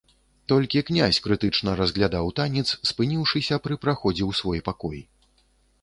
Толькі 0.51 0.81
князь 0.87 1.19
крытычна 1.25 1.75
разглядаў 1.81 2.33
танец, 2.41 2.65
спыніўшыся 2.93 3.55
пры 3.67 3.81
праходзе 3.85 4.23
ў 4.31 4.45
свой 4.45 4.59
пакой. 4.73 4.99